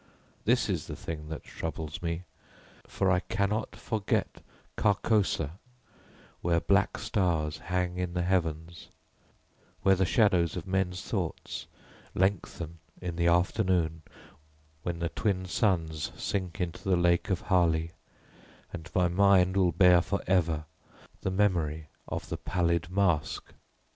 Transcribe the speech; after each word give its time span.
This 0.45 0.67
is 0.67 0.87
the 0.87 0.95
thing 0.95 1.29
that 1.29 1.43
troubles 1.43 2.01
me, 2.01 2.23
for 2.87 3.11
I 3.11 3.19
cannot 3.19 3.75
forget 3.75 4.41
Carcosa 4.75 5.59
where 6.41 6.59
black 6.59 6.97
stars 6.97 7.59
hang 7.59 7.99
in 7.99 8.15
the 8.15 8.23
heavens; 8.23 8.87
where 9.83 9.93
the 9.93 10.07
shadows 10.07 10.55
of 10.55 10.65
men's 10.65 11.03
thoughts 11.03 11.67
lengthen 12.15 12.79
in 12.99 13.15
the 13.15 13.27
afternoon, 13.27 14.01
when 14.81 14.97
the 14.97 15.09
twin 15.09 15.45
suns 15.45 16.11
sink 16.17 16.59
into 16.59 16.83
the 16.83 16.97
lake 16.97 17.29
of 17.29 17.41
Hali; 17.41 17.91
and 18.73 18.89
my 18.95 19.07
mind 19.07 19.55
will 19.55 19.71
bear 19.71 20.01
for 20.01 20.23
ever 20.25 20.65
the 21.21 21.29
memory 21.29 21.89
of 22.07 22.27
the 22.29 22.37
Pallid 22.37 22.89
Mask. 22.89 23.53